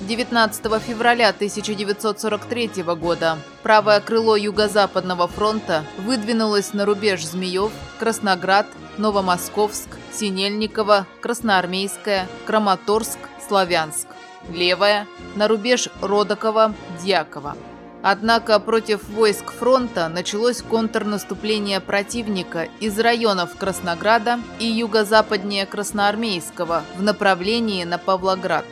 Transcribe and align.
19 0.00 0.82
февраля 0.82 1.28
1943 1.28 2.82
года 2.96 3.38
правое 3.62 4.00
крыло 4.00 4.34
Юго-Западного 4.34 5.28
фронта 5.28 5.84
выдвинулось 5.98 6.74
на 6.74 6.84
рубеж 6.84 7.24
Змеев, 7.24 7.70
Красноград, 8.00 8.66
Новомосковск, 8.98 9.86
Синельниково, 10.12 11.06
Красноармейская, 11.20 12.26
Краматорск, 12.44 13.20
Славянск 13.46 14.08
левая, 14.48 15.06
на 15.36 15.48
рубеж 15.48 15.88
Родокова, 16.00 16.74
Дьякова. 17.02 17.56
Однако 18.02 18.58
против 18.60 19.08
войск 19.10 19.52
фронта 19.52 20.08
началось 20.08 20.62
контрнаступление 20.62 21.80
противника 21.80 22.68
из 22.80 22.98
районов 22.98 23.56
Краснограда 23.56 24.40
и 24.58 24.64
юго-западнее 24.64 25.66
Красноармейского 25.66 26.82
в 26.96 27.02
направлении 27.02 27.84
на 27.84 27.98
Павлоград. 27.98 28.64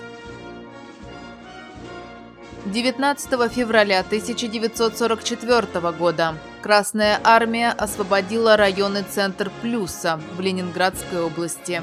19 2.64 3.52
февраля 3.52 4.00
1944 4.00 5.92
года 5.92 6.34
Красная 6.60 7.20
армия 7.22 7.70
освободила 7.70 8.56
районы 8.56 9.04
Центр 9.08 9.50
Плюса 9.62 10.20
в 10.36 10.40
Ленинградской 10.40 11.22
области. 11.22 11.82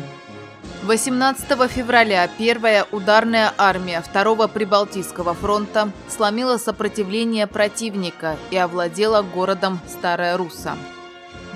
18 0.85 1.47
февраля 1.71 2.29
первая 2.37 2.85
ударная 2.91 3.51
армия 3.57 4.01
Второго 4.01 4.45
Прибалтийского 4.45 5.33
фронта 5.33 5.91
сломила 6.07 6.57
сопротивление 6.57 7.47
противника 7.47 8.37
и 8.51 8.57
овладела 8.57 9.23
городом 9.23 9.79
Старая 9.87 10.37
Руса. 10.37 10.77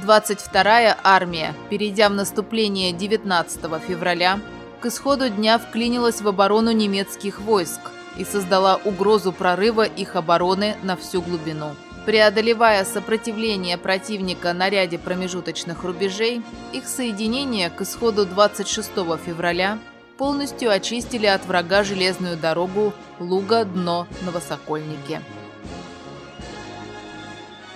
22-я 0.04 0.98
армия, 1.04 1.54
перейдя 1.70 2.10
в 2.10 2.14
наступление 2.14 2.92
19 2.92 3.62
февраля, 3.88 4.40
к 4.80 4.88
исходу 4.88 5.30
дня 5.30 5.60
вклинилась 5.60 6.22
в 6.22 6.28
оборону 6.28 6.72
немецких 6.72 7.40
войск 7.40 7.82
и 8.18 8.26
создала 8.26 8.78
угрозу 8.84 9.32
прорыва 9.32 9.84
их 9.84 10.16
обороны 10.16 10.76
на 10.82 10.98
всю 10.98 11.22
глубину. 11.22 11.76
Преодолевая 12.06 12.86
сопротивление 12.86 13.78
противника 13.78 14.54
на 14.54 14.70
ряде 14.70 14.98
промежуточных 14.98 15.84
рубежей, 15.84 16.42
их 16.74 16.88
соединения 16.88 17.70
к 17.70 17.82
исходу 17.82 18.26
26 18.26 18.90
февраля 19.26 19.78
полностью 20.18 20.72
очистили 20.72 21.28
от 21.28 21.46
врага 21.46 21.84
железную 21.84 22.38
дорогу 22.38 22.94
Луга-Дно 23.20 24.08
Новосокольники. 24.22 25.22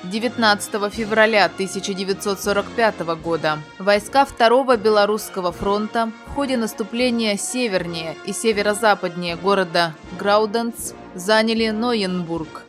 19 0.04 0.94
февраля 0.94 1.46
1945 1.46 3.00
года 3.24 3.60
войска 3.80 4.26
Второго 4.26 4.76
Белорусского 4.76 5.54
фронта 5.54 6.12
в 6.28 6.34
ходе 6.34 6.58
наступления 6.58 7.38
севернее 7.38 8.18
и 8.26 8.34
северо-западнее 8.34 9.38
города 9.38 9.94
Грауденц 10.20 10.92
заняли 11.16 11.70
Ноенбург. 11.70 12.64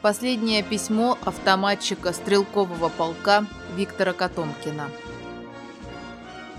Последнее 0.00 0.62
письмо 0.62 1.18
автоматчика 1.24 2.12
стрелкового 2.12 2.88
полка 2.88 3.44
Виктора 3.74 4.12
Котомкина. 4.12 4.88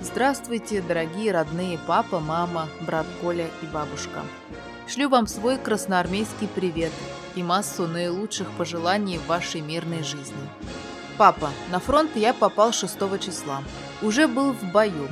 Здравствуйте, 0.02 0.82
дорогие 0.82 1.32
родные 1.32 1.80
папа, 1.88 2.20
мама, 2.20 2.68
брат 2.82 3.06
Коля 3.22 3.48
и 3.62 3.66
бабушка. 3.66 4.24
Шлю 4.90 5.08
вам 5.08 5.26
свой 5.26 5.58
красноармейский 5.58 6.50
привет 6.50 6.92
и 7.36 7.42
массу 7.42 7.88
наилучших 7.88 8.52
пожеланий 8.58 9.18
в 9.20 9.28
вашей 9.28 9.62
мирной 9.62 10.04
жизни. 10.04 10.50
Папа, 11.18 11.50
на 11.72 11.80
фронт 11.80 12.12
я 12.16 12.34
попал 12.34 12.74
6 12.74 12.98
числа. 13.22 13.64
Уже 14.02 14.28
был 14.28 14.52
в 14.52 14.64
бою. 14.66 15.08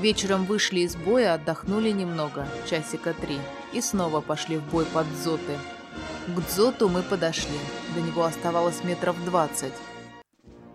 Вечером 0.00 0.44
вышли 0.44 0.80
из 0.80 0.96
боя, 0.96 1.32
отдохнули 1.32 1.92
немного, 1.92 2.46
часика 2.68 3.14
три, 3.14 3.38
и 3.72 3.80
снова 3.80 4.20
пошли 4.20 4.58
в 4.58 4.64
бой 4.64 4.84
под 4.84 5.06
Зоты– 5.22 5.56
к 6.26 6.40
Дзоту 6.48 6.88
мы 6.88 7.02
подошли. 7.02 7.58
До 7.94 8.00
него 8.00 8.24
оставалось 8.24 8.82
метров 8.82 9.22
двадцать. 9.24 9.74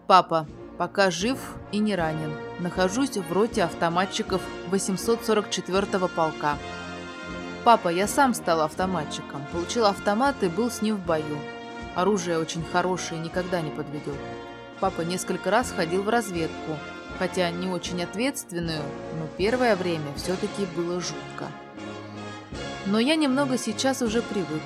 «Папа, 0.05 0.47
пока 0.77 1.09
жив 1.09 1.39
и 1.71 1.79
не 1.79 1.95
ранен. 1.95 2.31
Нахожусь 2.59 3.17
в 3.17 3.33
роте 3.33 3.63
автоматчиков 3.63 4.41
844-го 4.71 6.07
полка. 6.07 6.57
Папа, 7.63 7.89
я 7.89 8.07
сам 8.07 8.33
стал 8.33 8.61
автоматчиком. 8.61 9.45
Получил 9.51 9.85
автомат 9.85 10.35
и 10.41 10.47
был 10.47 10.69
с 10.71 10.81
ним 10.81 10.95
в 10.95 11.05
бою. 11.05 11.37
Оружие 11.95 12.37
очень 12.37 12.63
хорошее, 12.63 13.19
никогда 13.19 13.61
не 13.61 13.71
подведет. 13.71 14.15
Папа 14.79 15.01
несколько 15.01 15.51
раз 15.51 15.71
ходил 15.71 16.03
в 16.03 16.09
разведку, 16.09 16.77
хотя 17.17 17.49
не 17.49 17.67
очень 17.67 18.01
ответственную, 18.01 18.81
но 19.19 19.27
первое 19.37 19.75
время 19.75 20.13
все-таки 20.15 20.65
было 20.75 21.01
жутко. 21.01 21.51
Но 22.85 22.99
я 22.99 23.15
немного 23.15 23.57
сейчас 23.57 24.01
уже 24.01 24.21
привык. 24.21 24.61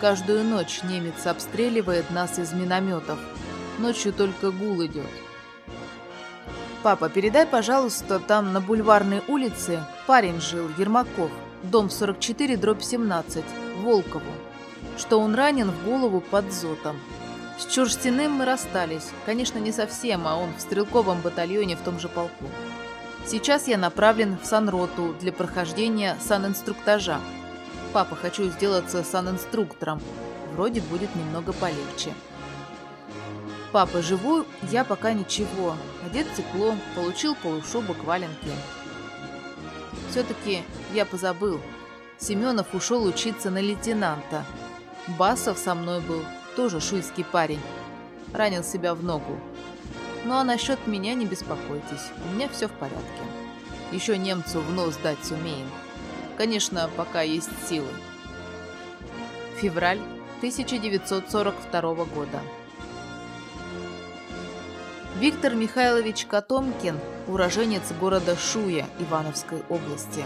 Каждую 0.00 0.44
ночь 0.44 0.82
немец 0.82 1.26
обстреливает 1.26 2.10
нас 2.10 2.38
из 2.38 2.52
минометов. 2.52 3.18
Ночью 3.78 4.12
только 4.12 4.50
гул 4.50 4.84
идет. 4.84 5.06
Папа, 6.82 7.08
передай, 7.08 7.46
пожалуйста, 7.46 8.18
там 8.18 8.52
на 8.52 8.60
бульварной 8.60 9.22
улице 9.28 9.82
парень 10.06 10.40
жил, 10.40 10.68
Ермаков, 10.76 11.30
дом 11.62 11.88
44, 11.88 12.56
дробь 12.58 12.82
17, 12.82 13.44
Волкову, 13.82 14.32
что 14.98 15.18
он 15.18 15.34
ранен 15.34 15.70
в 15.70 15.84
голову 15.84 16.20
под 16.20 16.52
зотом. 16.52 16.96
С 17.58 17.72
Чурстиным 17.72 18.32
мы 18.32 18.44
расстались. 18.44 19.10
Конечно, 19.24 19.58
не 19.58 19.72
совсем, 19.72 20.26
а 20.26 20.36
он 20.36 20.52
в 20.56 20.60
стрелковом 20.60 21.20
батальоне 21.20 21.76
в 21.76 21.80
том 21.80 21.98
же 21.98 22.08
полку. 22.08 22.44
Сейчас 23.26 23.68
я 23.68 23.78
направлен 23.78 24.36
в 24.42 24.44
санроту 24.44 25.14
для 25.20 25.32
прохождения 25.32 26.18
санинструктажа. 26.20 27.18
Папа, 27.94 28.16
хочу 28.16 28.50
сделаться 28.50 29.04
санинструктором. 29.04 30.02
Вроде 30.54 30.80
будет 30.80 31.14
немного 31.14 31.52
полегче. 31.52 32.12
Папа, 33.70 34.02
живу 34.02 34.44
я 34.62 34.82
пока 34.82 35.12
ничего. 35.12 35.76
Одет 36.04 36.26
тепло, 36.34 36.74
получил 36.96 37.36
полушубок, 37.36 38.02
валенки. 38.02 38.50
Все-таки 40.10 40.64
я 40.92 41.06
позабыл. 41.06 41.60
Семенов 42.18 42.74
ушел 42.74 43.04
учиться 43.04 43.48
на 43.50 43.60
лейтенанта. 43.60 44.44
Басов 45.16 45.56
со 45.56 45.76
мной 45.76 46.00
был, 46.00 46.24
тоже 46.56 46.80
шуйский 46.80 47.22
парень. 47.22 47.60
Ранил 48.32 48.64
себя 48.64 48.96
в 48.96 49.04
ногу. 49.04 49.38
Ну 50.24 50.34
а 50.34 50.42
насчет 50.42 50.84
меня 50.88 51.14
не 51.14 51.26
беспокойтесь, 51.26 52.10
у 52.28 52.34
меня 52.34 52.48
все 52.48 52.66
в 52.66 52.72
порядке. 52.72 53.22
Еще 53.92 54.18
немцу 54.18 54.62
в 54.62 54.72
нос 54.72 54.98
дать 55.00 55.24
сумеем. 55.24 55.68
Конечно, 56.36 56.90
пока 56.96 57.22
есть 57.22 57.50
силы. 57.68 57.88
Февраль 59.60 60.00
1942 60.38 61.94
года. 62.06 62.40
Виктор 65.18 65.54
Михайлович 65.54 66.26
Котомкин, 66.26 66.98
уроженец 67.28 67.84
города 68.00 68.36
Шуя 68.36 68.86
Ивановской 68.98 69.62
области. 69.68 70.24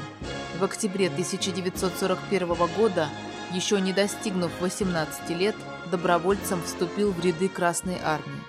В 0.58 0.64
октябре 0.64 1.08
1941 1.08 2.54
года, 2.76 3.08
еще 3.52 3.80
не 3.80 3.92
достигнув 3.92 4.50
18 4.60 5.30
лет, 5.30 5.54
добровольцем 5.90 6.62
вступил 6.62 7.12
в 7.12 7.22
ряды 7.22 7.50
Красной 7.50 7.98
Армии. 8.02 8.42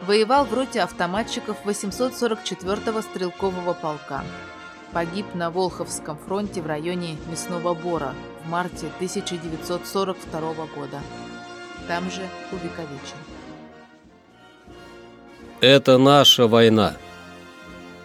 Воевал 0.00 0.46
в 0.46 0.54
роте 0.54 0.80
автоматчиков 0.80 1.58
844-го 1.64 3.02
стрелкового 3.02 3.74
полка 3.74 4.24
погиб 4.94 5.26
на 5.34 5.50
Волховском 5.50 6.16
фронте 6.16 6.62
в 6.62 6.66
районе 6.66 7.18
Мясного 7.28 7.74
Бора 7.74 8.14
в 8.44 8.48
марте 8.48 8.86
1942 8.96 10.40
года. 10.40 11.00
Там 11.88 12.10
же 12.10 12.22
увековечен. 12.52 13.18
Это 15.60 15.98
наша 15.98 16.46
война. 16.46 16.94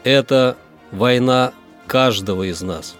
Это 0.03 0.57
война 0.91 1.53
каждого 1.85 2.43
из 2.43 2.61
нас. 2.61 2.95